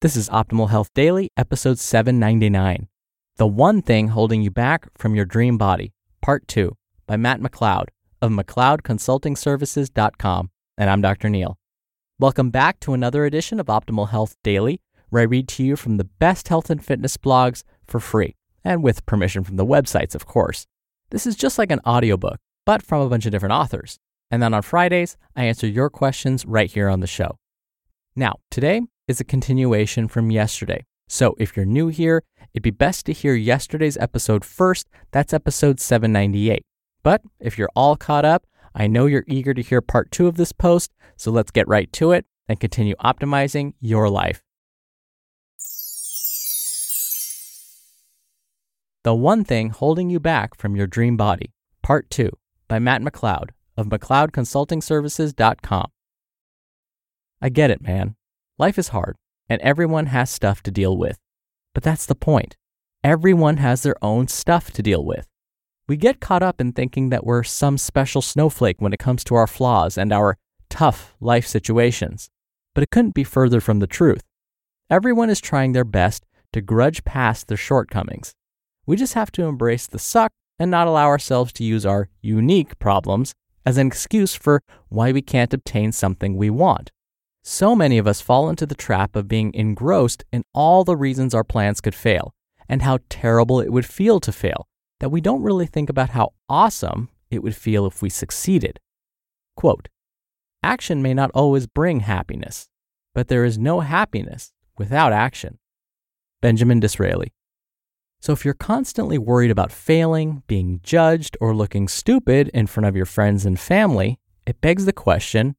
[0.00, 2.86] This is Optimal Health Daily, episode 799.
[3.34, 6.76] The One Thing Holding You Back from Your Dream Body, Part 2,
[7.08, 7.86] by Matt McLeod
[8.22, 10.50] of McLeodConsultingServices.com.
[10.76, 11.28] And I'm Dr.
[11.28, 11.58] Neal.
[12.20, 15.96] Welcome back to another edition of Optimal Health Daily, where I read to you from
[15.96, 20.26] the best health and fitness blogs for free, and with permission from the websites, of
[20.26, 20.68] course.
[21.10, 23.98] This is just like an audiobook, but from a bunch of different authors.
[24.30, 27.36] And then on Fridays, I answer your questions right here on the show.
[28.14, 30.84] Now, today is a continuation from yesterday.
[31.08, 34.86] So if you're new here, it'd be best to hear yesterday's episode first.
[35.10, 36.62] That's episode 798.
[37.02, 38.44] But if you're all caught up,
[38.74, 41.90] I know you're eager to hear part two of this post, so let's get right
[41.94, 44.42] to it and continue optimizing your life.
[49.04, 52.28] The One Thing Holding You Back from Your Dream Body, Part 2,
[52.68, 55.90] by Matt McLeod of McLeodConsultingServices.com.
[57.40, 58.17] I get it, man.
[58.60, 59.14] Life is hard,
[59.48, 61.16] and everyone has stuff to deal with.
[61.74, 62.56] But that's the point.
[63.04, 65.28] Everyone has their own stuff to deal with.
[65.86, 69.36] We get caught up in thinking that we're some special snowflake when it comes to
[69.36, 70.36] our flaws and our
[70.68, 72.30] tough life situations.
[72.74, 74.24] But it couldn't be further from the truth.
[74.90, 78.32] Everyone is trying their best to grudge past their shortcomings.
[78.86, 82.76] We just have to embrace the suck and not allow ourselves to use our unique
[82.80, 86.90] problems as an excuse for why we can't obtain something we want.
[87.50, 91.32] So many of us fall into the trap of being engrossed in all the reasons
[91.32, 92.34] our plans could fail
[92.68, 94.68] and how terrible it would feel to fail
[95.00, 98.78] that we don't really think about how awesome it would feel if we succeeded.
[99.56, 99.88] Quote
[100.62, 102.68] Action may not always bring happiness,
[103.14, 105.58] but there is no happiness without action.
[106.42, 107.32] Benjamin Disraeli.
[108.20, 112.94] So if you're constantly worried about failing, being judged, or looking stupid in front of
[112.94, 115.56] your friends and family, it begs the question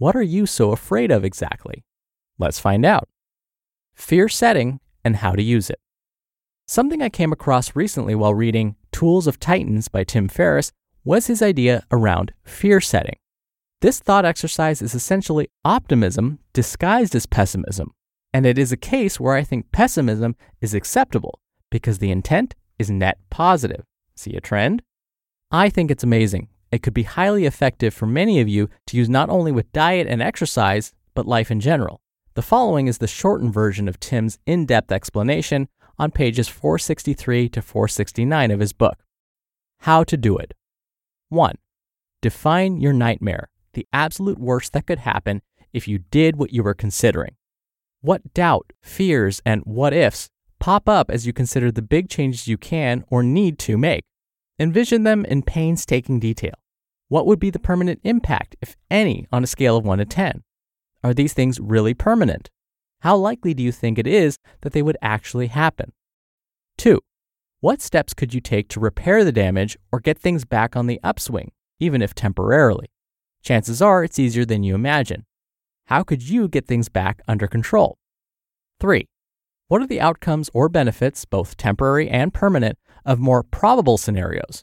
[0.00, 1.84] what are you so afraid of exactly?
[2.38, 3.06] Let's find out.
[3.94, 5.78] Fear setting and how to use it.
[6.66, 10.72] Something I came across recently while reading Tools of Titans by Tim Ferriss
[11.04, 13.16] was his idea around fear setting.
[13.82, 17.92] This thought exercise is essentially optimism disguised as pessimism,
[18.32, 21.40] and it is a case where I think pessimism is acceptable
[21.70, 23.84] because the intent is net positive.
[24.16, 24.80] See a trend?
[25.50, 29.08] I think it's amazing it could be highly effective for many of you to use
[29.08, 32.00] not only with diet and exercise, but life in general.
[32.34, 37.60] The following is the shortened version of Tim's in depth explanation on pages 463 to
[37.60, 38.98] 469 of his book.
[39.80, 40.54] How to do it.
[41.28, 41.56] 1.
[42.22, 45.42] Define your nightmare, the absolute worst that could happen
[45.72, 47.36] if you did what you were considering.
[48.00, 50.28] What doubt, fears, and what ifs
[50.58, 54.04] pop up as you consider the big changes you can or need to make?
[54.58, 56.54] Envision them in painstaking detail.
[57.10, 60.44] What would be the permanent impact, if any, on a scale of 1 to 10?
[61.02, 62.50] Are these things really permanent?
[63.00, 65.92] How likely do you think it is that they would actually happen?
[66.78, 67.00] 2.
[67.58, 71.00] What steps could you take to repair the damage or get things back on the
[71.02, 72.86] upswing, even if temporarily?
[73.42, 75.26] Chances are it's easier than you imagine.
[75.86, 77.98] How could you get things back under control?
[78.78, 79.08] 3.
[79.66, 84.62] What are the outcomes or benefits, both temporary and permanent, of more probable scenarios?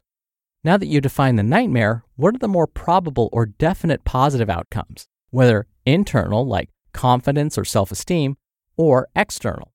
[0.63, 5.07] Now that you define the nightmare, what are the more probable or definite positive outcomes,
[5.29, 8.37] whether internal, like confidence or self esteem,
[8.75, 9.73] or external?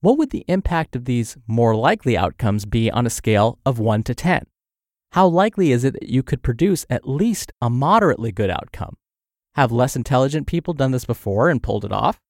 [0.00, 4.02] What would the impact of these more likely outcomes be on a scale of 1
[4.02, 4.44] to 10?
[5.12, 8.96] How likely is it that you could produce at least a moderately good outcome?
[9.54, 12.20] Have less intelligent people done this before and pulled it off?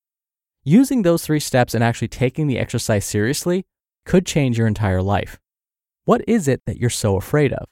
[0.62, 3.64] Using those three steps and actually taking the exercise seriously
[4.04, 5.40] could change your entire life.
[6.04, 7.66] What is it that you're so afraid of?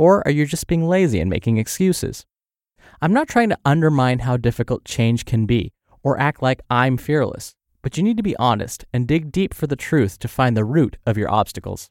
[0.00, 2.24] Or are you just being lazy and making excuses?
[3.02, 7.54] I'm not trying to undermine how difficult change can be or act like I'm fearless.
[7.82, 10.64] But you need to be honest and dig deep for the truth to find the
[10.64, 11.90] root of your obstacles.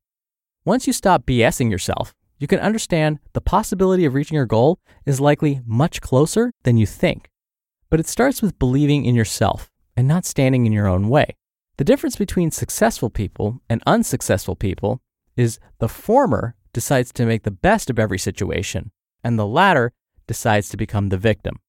[0.65, 5.21] Once you stop BSing yourself, you can understand the possibility of reaching your goal is
[5.21, 7.29] likely much closer than you think.
[7.91, 11.35] But it starts with believing in yourself and not standing in your own way.
[11.77, 14.99] The difference between successful people and unsuccessful people
[15.37, 18.91] is the former decides to make the best of every situation,
[19.23, 19.93] and the latter
[20.27, 21.59] decides to become the victim.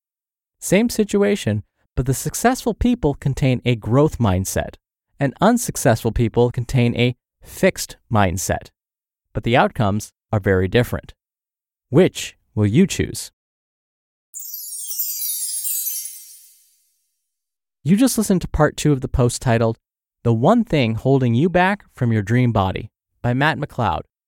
[0.59, 1.63] Same situation,
[1.97, 4.77] but the successful people contain a growth mindset,
[5.19, 8.71] and unsuccessful people contain a fixed mindset.
[9.33, 11.15] But the outcomes are very different.
[11.89, 13.31] Which will you choose?
[17.83, 19.79] You just listened to part two of the post titled,
[20.23, 22.91] The One Thing Holding You Back from Your Dream Body
[23.23, 24.03] by Matt McLeod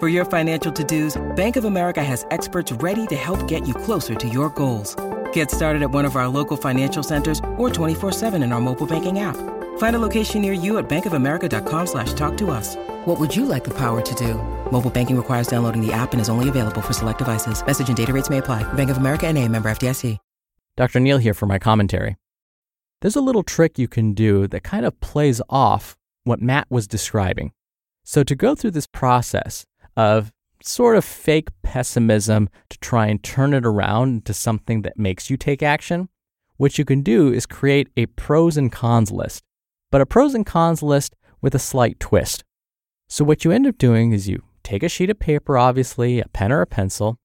[0.00, 4.16] For your financial to-dos, Bank of America has experts ready to help get you closer
[4.16, 4.96] to your goals.
[5.32, 9.20] Get started at one of our local financial centers or 24-7 in our mobile banking
[9.20, 9.36] app.
[9.78, 12.74] Find a location near you at bankofamerica.com slash talk to us.
[13.04, 14.34] What would you like the power to do?
[14.72, 17.64] Mobile banking requires downloading the app and is only available for select devices.
[17.64, 18.64] Message and data rates may apply.
[18.74, 20.18] Bank of America and a member FDIC.
[20.76, 20.98] Dr.
[20.98, 22.16] Neal here for my commentary.
[23.00, 26.88] There's a little trick you can do that kind of plays off what Matt was
[26.88, 27.52] describing.
[28.02, 29.64] So to go through this process
[29.96, 30.32] of
[30.62, 35.36] sort of fake pessimism to try and turn it around into something that makes you
[35.36, 36.08] take action,
[36.56, 39.44] what you can do is create a pros and cons list
[39.94, 42.42] but a pros and cons list with a slight twist.
[43.08, 46.26] So, what you end up doing is you take a sheet of paper, obviously, a
[46.26, 47.16] pen or a pencil,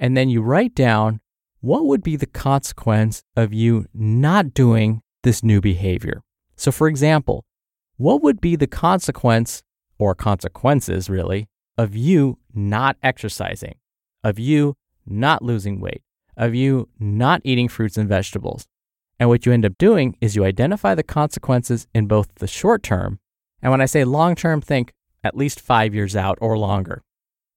[0.00, 1.20] and then you write down
[1.60, 6.22] what would be the consequence of you not doing this new behavior.
[6.56, 7.44] So, for example,
[7.98, 9.62] what would be the consequence
[9.96, 11.46] or consequences really
[11.78, 13.76] of you not exercising,
[14.22, 14.74] of you
[15.06, 16.02] not losing weight,
[16.36, 18.66] of you not eating fruits and vegetables,
[19.18, 22.82] and what you end up doing is you identify the consequences in both the short
[22.82, 23.20] term,
[23.62, 24.92] and when I say long term, think
[25.24, 27.02] at least five years out or longer.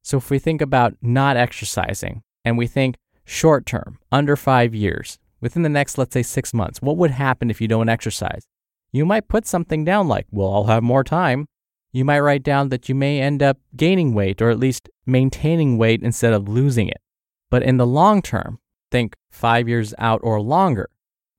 [0.02, 5.20] So if we think about not exercising and we think short term, under five years,
[5.42, 8.48] within the next, let's say, six months, what would happen if you don't exercise?
[8.92, 11.46] You might put something down like, well, I'll have more time.
[11.92, 15.78] You might write down that you may end up gaining weight or at least maintaining
[15.78, 17.02] weight instead of losing it.
[17.50, 20.90] But in the long term, think five years out or longer,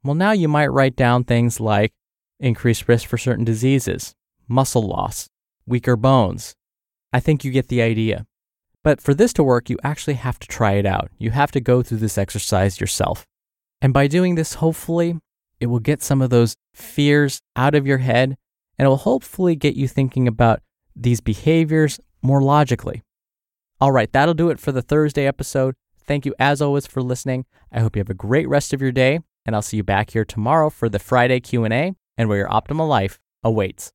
[0.04, 1.92] well, now you might write down things like
[2.40, 4.14] increased risk for certain diseases,
[4.48, 5.28] muscle loss,
[5.66, 6.54] weaker bones.
[7.12, 8.26] I think you get the idea.
[8.82, 11.10] But for this to work, you actually have to try it out.
[11.18, 13.26] You have to go through this exercise yourself.
[13.80, 15.18] And by doing this, hopefully,
[15.60, 18.36] it will get some of those fears out of your head
[18.78, 20.60] and it will hopefully get you thinking about
[20.94, 23.02] these behaviors more logically.
[23.80, 25.74] All right, that'll do it for the Thursday episode.
[26.04, 27.46] Thank you as always for listening.
[27.72, 30.10] I hope you have a great rest of your day and I'll see you back
[30.10, 33.90] here tomorrow for the Friday Q&A and where your optimal life awaits.